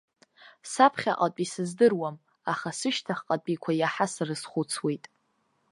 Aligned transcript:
Саԥхьаҟатәи 0.71 1.47
сыздыруам, 1.51 2.15
аха 2.51 2.69
сышьҭахьҟатәиқәа 2.77 3.71
иаҳа 3.81 4.07
срызхәыцуеит. 4.13 5.05